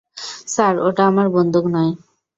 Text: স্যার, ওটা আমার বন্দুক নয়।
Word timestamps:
স্যার, 0.47 0.75
ওটা 0.87 1.03
আমার 1.07 1.27
বন্দুক 1.35 1.65
নয়। 1.73 1.91